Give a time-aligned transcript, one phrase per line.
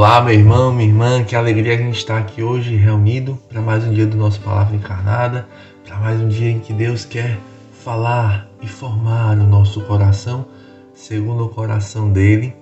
[0.00, 3.84] Olá, meu irmão, minha irmã, que alegria a gente estar aqui hoje reunido para mais
[3.84, 5.46] um dia do nosso Palavra Encarnada,
[5.84, 7.38] para mais um dia em que Deus quer
[7.84, 10.46] falar e formar o nosso coração
[10.94, 12.56] segundo o coração dele.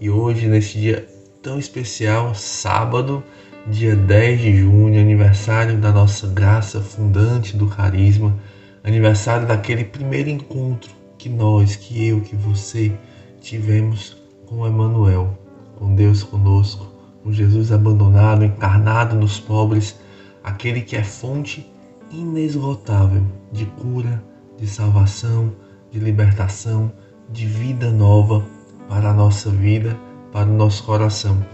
[0.00, 1.06] E hoje, nesse dia
[1.40, 3.22] tão especial, sábado,
[3.68, 8.36] dia 10 de junho, aniversário da nossa graça fundante do carisma,
[8.82, 12.90] aniversário daquele primeiro encontro que nós, que eu, que você
[13.40, 15.43] tivemos com Emmanuel,
[15.78, 16.86] com Deus conosco,
[17.22, 19.98] com Jesus abandonado, encarnado nos pobres,
[20.42, 21.70] aquele que é fonte
[22.10, 24.22] inesgotável de cura,
[24.58, 25.52] de salvação,
[25.90, 26.92] de libertação,
[27.30, 28.44] de vida nova
[28.88, 29.96] para a nossa vida,
[30.32, 31.44] para o nosso coração.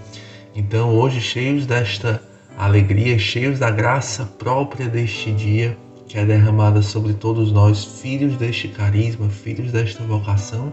[0.55, 2.20] Então, hoje, cheios desta
[2.59, 8.69] alegria, cheios da graça própria deste dia, que é derramada sobre todos nós, filhos deste
[8.69, 10.73] carisma, filhos desta vocação,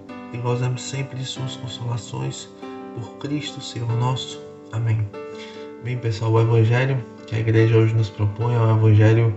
[0.33, 2.49] e gozamos sempre de suas consolações
[2.95, 4.41] por Cristo, Senhor nosso.
[4.71, 5.07] Amém.
[5.83, 9.35] Bem, pessoal, o evangelho que a igreja hoje nos propõe é um evangelho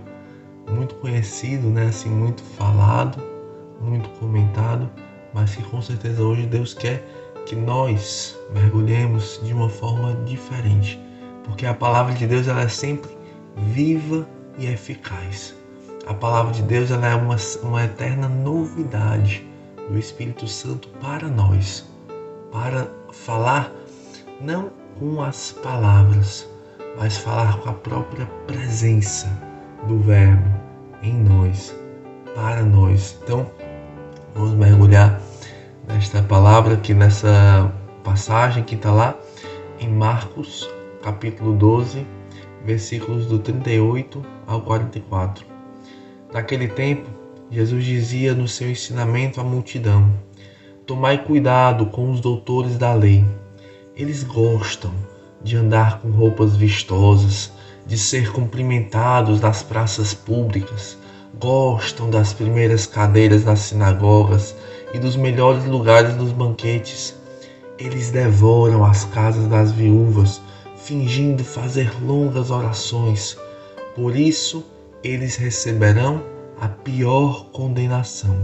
[0.69, 1.87] muito conhecido, né?
[1.87, 3.21] Assim, muito falado,
[3.81, 4.89] muito comentado,
[5.33, 7.03] mas que com certeza hoje Deus quer
[7.45, 10.99] que nós mergulhemos de uma forma diferente,
[11.43, 13.11] porque a palavra de Deus ela é sempre
[13.55, 15.55] viva e eficaz.
[16.07, 19.45] A palavra de Deus ela é uma, uma eterna novidade
[19.89, 21.85] do Espírito Santo para nós,
[22.51, 23.71] para falar
[24.41, 26.49] não com as palavras,
[26.97, 29.27] mas falar com a própria presença
[29.87, 30.49] do Verbo
[31.01, 31.75] em nós,
[32.33, 33.17] para nós.
[33.23, 33.49] Então,
[34.33, 35.21] vamos mergulhar
[35.87, 37.71] nesta palavra aqui, nessa
[38.03, 39.15] passagem que está lá
[39.79, 40.69] em Marcos,
[41.03, 42.05] capítulo 12,
[42.63, 45.45] versículos do 38 ao 44.
[46.33, 47.09] Naquele tempo,
[47.51, 50.11] Jesus dizia no seu ensinamento à multidão:
[50.85, 53.23] Tomai cuidado com os doutores da lei.
[53.95, 54.91] Eles gostam
[55.43, 57.51] de andar com roupas vistosas,
[57.85, 60.97] de ser cumprimentados nas praças públicas,
[61.39, 64.55] gostam das primeiras cadeiras nas sinagogas
[64.93, 67.15] e dos melhores lugares nos banquetes.
[67.77, 70.41] Eles devoram as casas das viúvas,
[70.77, 73.37] fingindo fazer longas orações.
[73.95, 74.65] Por isso,
[75.03, 78.35] eles receberão a pior condenação.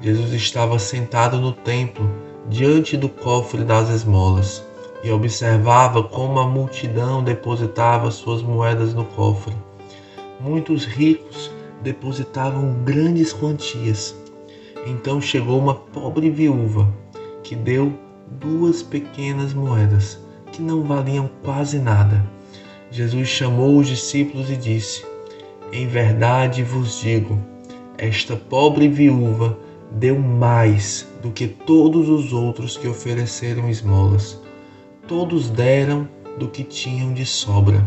[0.00, 2.08] Jesus estava sentado no templo,
[2.48, 4.64] diante do cofre das esmolas,
[5.02, 9.54] e observava como a multidão depositava suas moedas no cofre.
[10.40, 11.50] Muitos ricos
[11.82, 14.14] depositavam grandes quantias.
[14.86, 16.88] Então chegou uma pobre viúva
[17.42, 17.92] que deu
[18.26, 20.18] duas pequenas moedas
[20.52, 22.24] que não valiam quase nada.
[22.90, 25.04] Jesus chamou os discípulos e disse:
[25.72, 27.38] em verdade vos digo:
[27.96, 29.58] esta pobre viúva
[29.92, 34.40] deu mais do que todos os outros que ofereceram esmolas.
[35.06, 37.84] Todos deram do que tinham de sobra,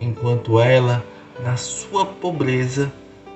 [0.00, 1.04] enquanto ela,
[1.42, 2.92] na sua pobreza,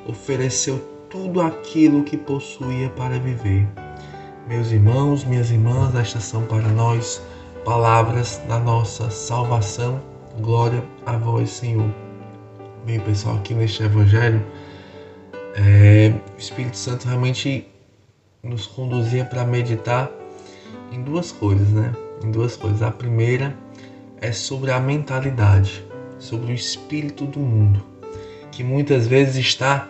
[0.07, 0.79] ofereceu
[1.11, 3.67] tudo aquilo que possuía para viver.
[4.47, 7.23] Meus irmãos, minhas irmãs, estas são para nós
[7.65, 10.01] palavras da nossa salvação.
[10.41, 12.04] Glória a vós, Senhor.
[12.87, 14.45] Bem, pessoal, aqui neste Evangelho,
[15.57, 17.67] é, o Espírito Santo realmente
[18.43, 20.11] nos conduzia para meditar
[20.93, 21.95] em duas coisas, né?
[22.23, 22.83] Em duas coisas.
[22.83, 23.57] A primeira
[24.21, 25.83] é sobre a mentalidade,
[26.19, 27.83] sobre o espírito do mundo,
[28.53, 29.89] que muitas vezes está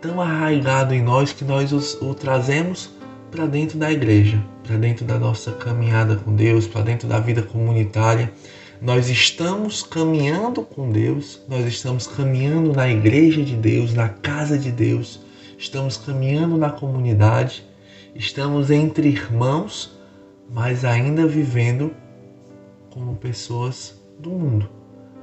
[0.00, 2.88] tão arraigado em nós que nós o, o trazemos
[3.30, 7.42] para dentro da igreja, para dentro da nossa caminhada com Deus, para dentro da vida
[7.42, 8.32] comunitária
[8.80, 14.72] nós estamos caminhando com Deus, nós estamos caminhando na igreja de Deus, na casa de
[14.72, 15.20] Deus,
[15.58, 17.62] estamos caminhando na comunidade,
[18.14, 19.98] estamos entre irmãos,
[20.48, 21.94] mas ainda vivendo
[22.88, 24.68] como pessoas do mundo,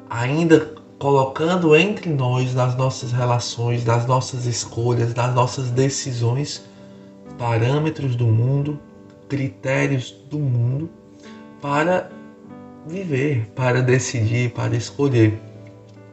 [0.07, 6.63] ainda colocando entre nós, nas nossas relações, nas nossas escolhas, nas nossas decisões,
[7.39, 8.79] parâmetros do mundo,
[9.27, 10.89] critérios do mundo,
[11.59, 12.11] para
[12.87, 15.39] viver, para decidir, para escolher.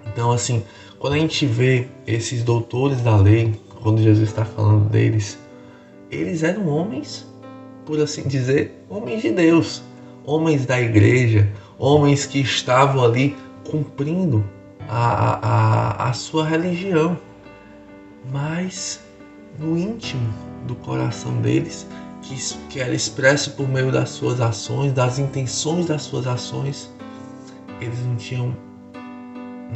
[0.07, 0.65] Então, assim,
[0.99, 5.39] quando a gente vê esses doutores da lei, quando Jesus está falando deles,
[6.11, 7.27] eles eram homens,
[7.85, 9.83] por assim dizer, homens de Deus,
[10.25, 13.37] homens da igreja, homens que estavam ali
[13.71, 14.45] cumprindo
[14.89, 17.19] a, a, a sua religião,
[18.33, 19.01] mas
[19.59, 20.33] no íntimo
[20.67, 21.87] do coração deles,
[22.25, 22.37] que,
[22.71, 26.91] que era expresso por meio das suas ações, das intenções das suas ações,
[27.81, 28.57] eles não tinham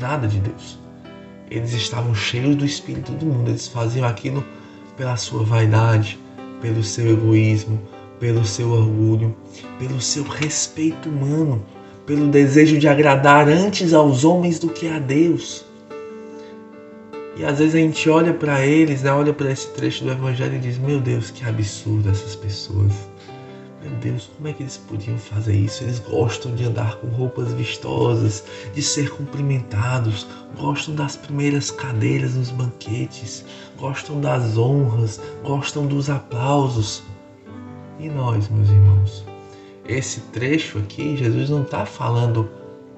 [0.01, 0.79] nada de Deus.
[1.51, 4.45] Eles estavam cheios do espírito do mundo, eles faziam aquilo
[4.97, 6.19] pela sua vaidade,
[6.61, 7.81] pelo seu egoísmo,
[8.19, 9.37] pelo seu orgulho,
[9.79, 11.65] pelo seu respeito humano,
[12.05, 15.65] pelo desejo de agradar antes aos homens do que a Deus.
[17.39, 20.57] E às vezes a gente olha para eles, né, olha para esse trecho do Evangelho
[20.57, 22.93] e diz: Meu Deus, que absurdo essas pessoas.
[23.81, 25.85] Meu Deus, como é que eles podiam fazer isso?
[25.85, 28.43] Eles gostam de andar com roupas vistosas,
[28.75, 30.27] de ser cumprimentados,
[30.59, 33.45] gostam das primeiras cadeiras nos banquetes,
[33.79, 37.05] gostam das honras, gostam dos aplausos.
[38.01, 39.25] E nós, meus irmãos?
[39.87, 42.51] Esse trecho aqui, Jesus não está falando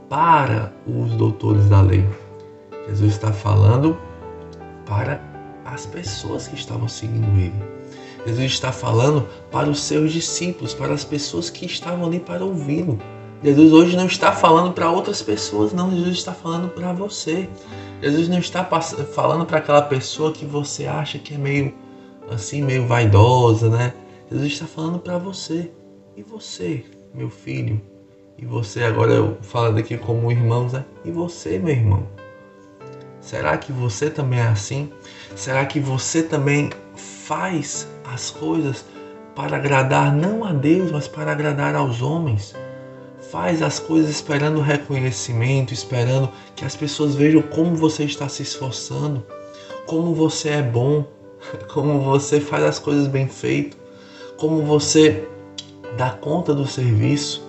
[0.08, 2.08] para os doutores da lei.
[2.88, 3.96] Jesus está falando
[4.90, 5.22] para
[5.64, 7.54] as pessoas que estavam seguindo ele.
[8.26, 12.98] Jesus está falando para os seus discípulos, para as pessoas que estavam ali para ouvi-lo.
[13.42, 15.90] Jesus hoje não está falando para outras pessoas, não.
[15.90, 17.48] Jesus está falando para você.
[18.02, 21.72] Jesus não está falando para aquela pessoa que você acha que é meio
[22.28, 23.94] assim, meio vaidosa, né?
[24.30, 25.70] Jesus está falando para você.
[26.16, 26.84] E você,
[27.14, 27.80] meu filho?
[28.36, 30.84] E você, agora eu falo aqui como irmãos, né?
[31.04, 32.19] E você, meu irmão?
[33.20, 34.90] Será que você também é assim?
[35.36, 38.84] Será que você também faz as coisas
[39.34, 42.54] para agradar não a Deus, mas para agradar aos homens?
[43.30, 49.24] Faz as coisas esperando reconhecimento, esperando que as pessoas vejam como você está se esforçando,
[49.86, 51.06] como você é bom,
[51.72, 53.76] como você faz as coisas bem feito,
[54.36, 55.28] como você
[55.96, 57.46] dá conta do serviço,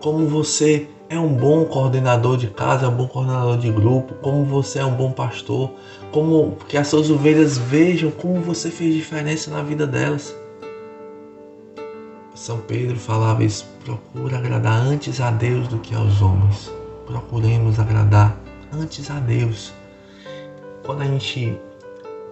[0.00, 4.44] como você é um bom coordenador de casa, é um bom coordenador de grupo, como
[4.44, 5.70] você é um bom pastor,
[6.10, 10.34] como que as suas ovelhas vejam como você fez diferença na vida delas.
[12.34, 16.70] São Pedro falava isso: procura agradar antes a Deus do que aos homens.
[17.06, 18.36] Procuremos agradar
[18.72, 19.72] antes a Deus.
[20.84, 21.58] Quando a gente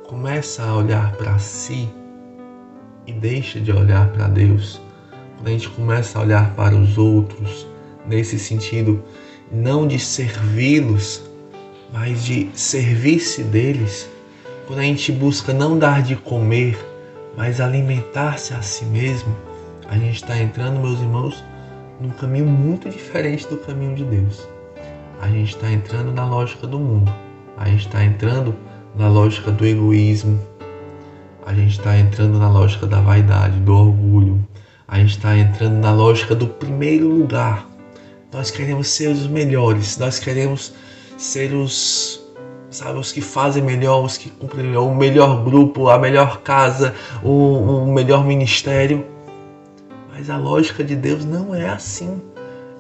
[0.08, 1.88] começa a olhar para si
[3.06, 4.81] e deixa de olhar para Deus,
[5.37, 7.72] quando a gente começa a olhar para os outros
[8.07, 9.03] nesse sentido,
[9.51, 11.23] não de servi-los,
[11.93, 14.09] mas de servir-se deles.
[14.67, 16.79] Quando a gente busca não dar de comer,
[17.37, 19.35] mas alimentar-se a si mesmo,
[19.89, 21.45] a gente está entrando, meus irmãos,
[22.01, 24.49] num caminho muito diferente do caminho de Deus.
[25.21, 27.13] A gente está entrando na lógica do mundo.
[27.57, 28.57] A gente está entrando
[28.97, 30.41] na lógica do egoísmo.
[31.47, 34.43] A gente está entrando na lógica da vaidade, do orgulho.
[34.89, 37.67] A gente está entrando na lógica do primeiro lugar.
[38.32, 39.99] Nós queremos ser os melhores.
[39.99, 40.73] Nós queremos
[41.19, 42.23] ser os
[42.70, 46.94] sabe, os que fazem melhor, os que cumprem melhor, o melhor grupo, a melhor casa,
[47.23, 49.05] o, o melhor ministério.
[50.11, 52.20] Mas a lógica de Deus não é assim.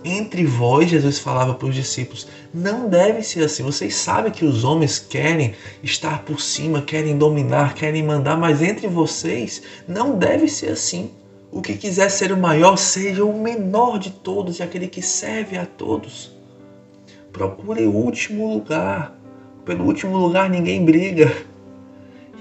[0.04, 3.62] Entre vós, Jesus falava para os discípulos, não deve ser assim.
[3.62, 8.88] Vocês sabem que os homens querem estar por cima, querem dominar, querem mandar, mas entre
[8.88, 11.10] vocês não deve ser assim.
[11.52, 15.58] O que quiser ser o maior, seja o menor de todos e aquele que serve
[15.58, 16.34] a todos.
[17.30, 19.14] Procure o último lugar.
[19.62, 21.30] Pelo último lugar ninguém briga.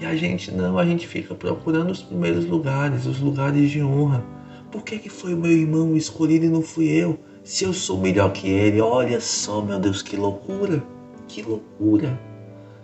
[0.00, 4.24] E a gente não, a gente fica procurando os primeiros lugares, os lugares de honra.
[4.70, 7.18] Por que, que foi o meu irmão escolhido e não fui eu?
[7.44, 10.82] Se eu sou melhor que ele, olha só, meu Deus, que loucura!
[11.28, 12.18] Que loucura!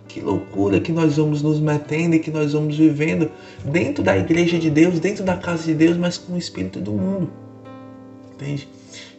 [0.09, 3.31] Que loucura que nós vamos nos metendo e que nós vamos vivendo
[3.63, 6.91] dentro da igreja de Deus, dentro da casa de Deus, mas com o espírito do
[6.91, 7.29] mundo.
[8.33, 8.67] Entende?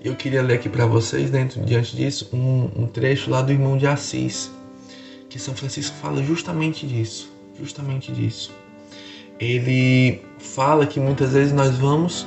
[0.02, 3.76] Eu queria ler aqui para vocês, dentro diante disso, um, um trecho lá do irmão
[3.76, 4.50] de Assis,
[5.28, 8.52] que São Francisco fala justamente disso, justamente disso.
[9.38, 12.26] Ele fala que muitas vezes nós vamos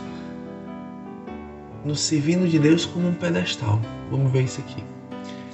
[1.84, 3.82] nos servindo de Deus como um pedestal.
[4.10, 4.82] Vamos ver isso aqui.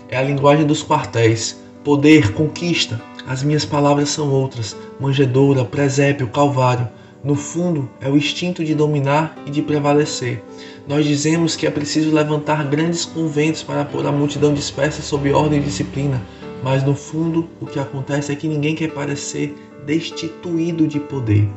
[0.09, 1.59] É a linguagem dos quartéis.
[1.83, 3.01] Poder, conquista.
[3.25, 4.75] As minhas palavras são outras.
[4.99, 6.87] Manjedoura, presépio, calvário.
[7.23, 10.43] No fundo, é o instinto de dominar e de prevalecer.
[10.87, 15.59] Nós dizemos que é preciso levantar grandes conventos para pôr a multidão dispersa sob ordem
[15.59, 16.21] e disciplina,
[16.63, 19.55] mas no fundo o que acontece é que ninguém quer parecer
[19.85, 21.47] destituído de poder.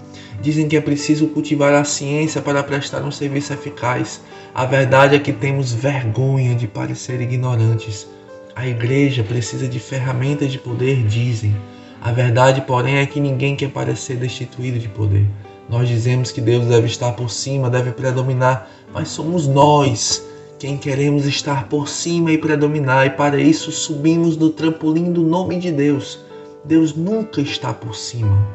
[0.41, 4.21] Dizem que é preciso cultivar a ciência para prestar um serviço eficaz.
[4.55, 8.09] A verdade é que temos vergonha de parecer ignorantes.
[8.55, 11.57] A igreja precisa de ferramentas de poder, dizem.
[12.03, 15.27] A verdade, porém, é que ninguém quer parecer destituído de poder.
[15.71, 20.23] Nós dizemos que Deus deve estar por cima, deve predominar, mas somos nós
[20.59, 25.59] quem queremos estar por cima e predominar, e para isso subimos no trampolim do nome
[25.59, 26.21] de Deus.
[26.63, 28.47] Deus nunca está por cima.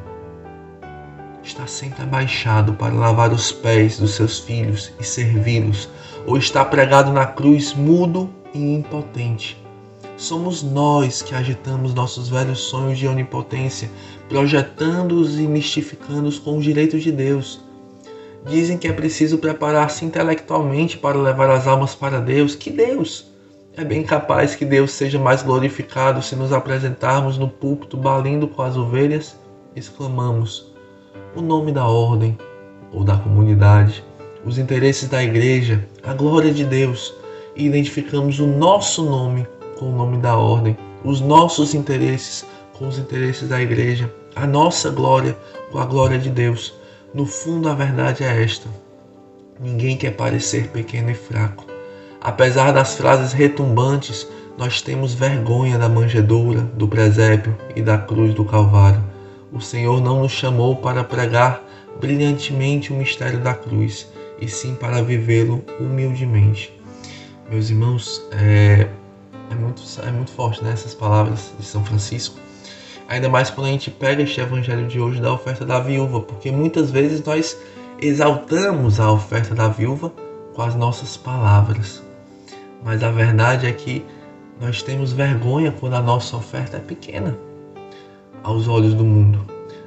[1.44, 5.90] Está sempre abaixado para lavar os pés dos seus filhos e servi-los,
[6.26, 9.67] ou está pregado na cruz mudo e impotente.
[10.18, 13.90] Somos nós que agitamos nossos velhos sonhos de onipotência,
[14.28, 17.62] projetando-os e mistificando-os com os direitos de Deus
[18.46, 22.56] Dizem que é preciso preparar-se intelectualmente para levar as almas para Deus.
[22.56, 23.26] Que Deus!
[23.76, 28.62] É bem capaz que Deus seja mais glorificado se nos apresentarmos no púlpito balindo com
[28.62, 29.38] as ovelhas,
[29.76, 30.74] exclamamos
[31.36, 32.38] o nome da ordem
[32.92, 34.04] ou da comunidade,
[34.44, 37.14] os interesses da igreja, a glória de Deus
[37.56, 39.46] e identificamos o nosso nome
[39.78, 42.46] com o nome da ordem, os nossos interesses
[42.78, 45.38] com os interesses da igreja, a nossa glória
[45.72, 46.74] com a glória de Deus.
[47.14, 48.70] No fundo, a verdade é esta:
[49.60, 51.66] ninguém quer parecer pequeno e fraco.
[52.22, 58.44] Apesar das frases retumbantes, nós temos vergonha da manjedoura, do presépio e da cruz do
[58.44, 59.04] Calvário.
[59.52, 61.64] O Senhor não nos chamou para pregar
[62.00, 64.08] brilhantemente o mistério da cruz,
[64.40, 66.78] e sim para vivê-lo humildemente.
[67.50, 68.88] Meus irmãos, é,
[69.50, 72.40] é, muito, é muito forte né, essas palavras de São Francisco.
[73.08, 76.52] Ainda mais quando a gente pega este evangelho de hoje da oferta da viúva, porque
[76.52, 77.58] muitas vezes nós
[78.02, 80.12] exaltamos a oferta da viúva
[80.54, 82.04] com as nossas palavras.
[82.84, 84.06] Mas a verdade é que
[84.60, 87.38] nós temos vergonha quando a nossa oferta é pequena
[88.44, 89.46] aos olhos do mundo.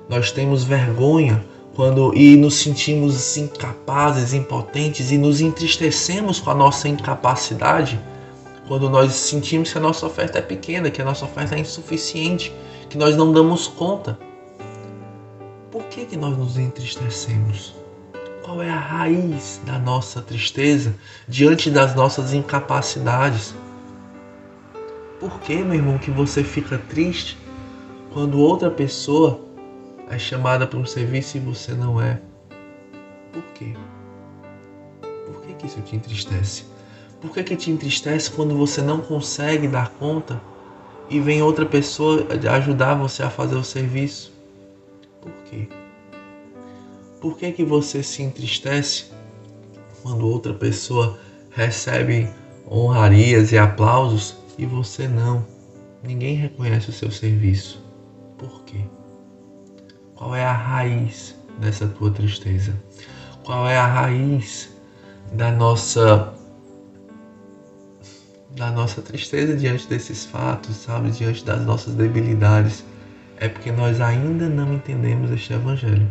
[0.08, 6.88] Nós temos vergonha quando e nos sentimos incapazes, impotentes e nos entristecemos com a nossa
[6.88, 7.98] incapacidade
[8.70, 12.54] quando nós sentimos que a nossa oferta é pequena, que a nossa oferta é insuficiente
[12.88, 14.16] que nós não damos conta.
[15.72, 17.74] Por que, que nós nos entristecemos?
[18.44, 20.94] Qual é a raiz da nossa tristeza
[21.26, 23.56] diante das nossas incapacidades?
[25.18, 27.36] Por que, meu irmão, que você fica triste
[28.12, 29.40] quando outra pessoa
[30.08, 32.20] é chamada para um serviço e você não é?
[33.32, 33.74] Por quê?
[35.26, 36.69] Por que, que isso te entristece?
[37.20, 40.40] Por que, que te entristece quando você não consegue dar conta
[41.10, 44.32] e vem outra pessoa ajudar você a fazer o serviço.
[45.20, 45.68] Por quê?
[47.20, 49.06] Por que, que você se entristece
[50.02, 51.18] quando outra pessoa
[51.50, 52.28] recebe
[52.70, 55.44] honrarias e aplausos e você não?
[56.02, 57.84] Ninguém reconhece o seu serviço.
[58.38, 58.80] Por quê?
[60.14, 62.72] Qual é a raiz dessa tua tristeza?
[63.42, 64.70] Qual é a raiz
[65.32, 66.32] da nossa
[68.60, 72.84] da nossa tristeza diante desses fatos, sabe, diante das nossas debilidades,
[73.38, 76.06] é porque nós ainda não entendemos este evangelho.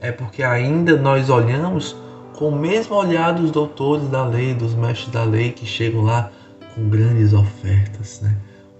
[0.00, 1.96] É porque ainda nós olhamos
[2.34, 6.28] com o mesmo olhar dos doutores da lei, dos mestres da lei que chegam lá
[6.74, 8.34] com grandes ofertas, né?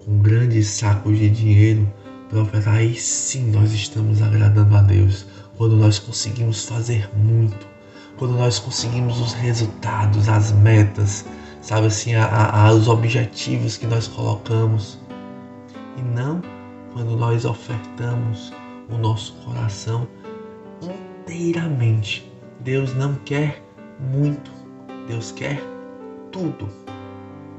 [0.05, 1.89] com grandes sacos de dinheiro
[2.29, 2.75] para ofertar.
[2.75, 5.25] Aí sim nós estamos agradando a Deus,
[5.57, 7.69] quando nós conseguimos fazer muito,
[8.17, 11.25] quando nós conseguimos os resultados, as metas,
[11.65, 14.99] sabe assim, a, a, os objetivos que nós colocamos.
[15.97, 16.43] E não
[16.93, 18.53] quando nós ofertamos
[18.91, 20.07] o nosso coração
[20.83, 22.31] inteiramente.
[22.61, 23.63] Deus não quer
[23.99, 24.51] muito,
[25.09, 25.59] Deus quer
[26.31, 26.69] tudo.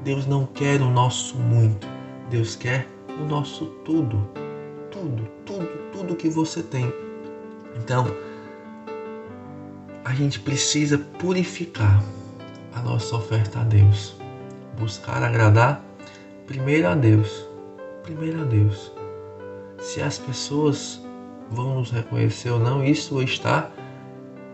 [0.03, 1.87] Deus não quer o nosso muito,
[2.29, 2.87] Deus quer
[3.19, 4.29] o nosso tudo.
[4.91, 6.93] Tudo, tudo, tudo que você tem.
[7.75, 8.05] Então,
[10.05, 12.03] a gente precisa purificar
[12.75, 14.15] a nossa oferta a Deus.
[14.77, 15.83] Buscar agradar
[16.45, 17.47] primeiro a Deus.
[18.03, 18.91] Primeiro a Deus.
[19.79, 21.01] Se as pessoas
[21.49, 23.71] vão nos reconhecer ou não, isso está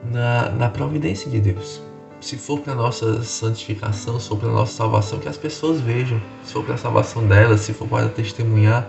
[0.03, 1.81] na, na providência de Deus.
[2.21, 6.21] Se for para nossa santificação, se for para nossa salvação, que as pessoas vejam.
[6.43, 8.87] Se for para a salvação delas, se for para testemunhar,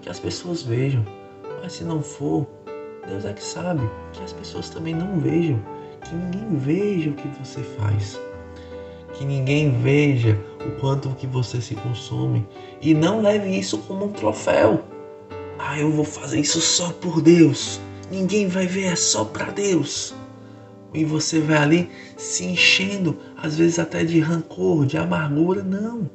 [0.00, 1.04] que as pessoas vejam.
[1.62, 2.46] Mas se não for,
[3.06, 3.82] Deus é que sabe.
[4.14, 5.60] Que as pessoas também não vejam.
[6.02, 8.18] Que ninguém veja o que você faz
[9.20, 12.48] que ninguém veja o quanto que você se consome
[12.80, 14.82] e não leve isso como um troféu.
[15.58, 17.78] Ah, eu vou fazer isso só por Deus.
[18.10, 20.14] Ninguém vai ver, é só para Deus.
[20.94, 25.62] E você vai ali se enchendo, às vezes até de rancor, de amargura.
[25.62, 26.10] Não.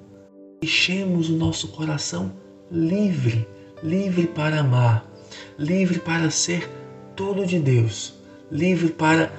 [0.64, 2.34] Enchemos o nosso coração
[2.72, 3.48] livre,
[3.84, 5.06] livre para amar,
[5.60, 6.68] livre para ser
[7.16, 8.16] todo de Deus,
[8.52, 9.32] livre para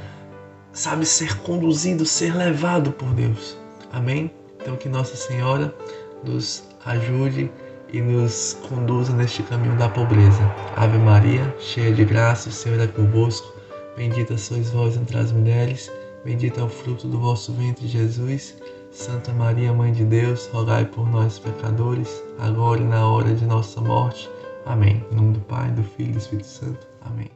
[0.77, 3.57] sabe, ser conduzido, ser levado por Deus.
[3.93, 4.31] Amém?
[4.61, 5.75] Então que Nossa Senhora
[6.23, 7.51] nos ajude
[7.93, 10.43] e nos conduza neste caminho da pobreza.
[10.77, 13.55] Ave Maria, cheia de graça, o Senhor é convosco.
[13.97, 15.91] Bendita sois vós entre as mulheres,
[16.23, 18.55] bendito é o fruto do vosso ventre, Jesus.
[18.91, 23.81] Santa Maria, Mãe de Deus, rogai por nós, pecadores, agora e na hora de nossa
[23.81, 24.29] morte.
[24.67, 25.05] Amém.
[25.11, 26.87] Em nome do Pai, do Filho e do Espírito Santo.
[27.01, 27.36] Amém.